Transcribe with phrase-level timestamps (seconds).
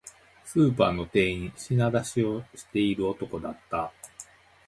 [0.43, 3.93] スーパーの店員、品出しをしている男だった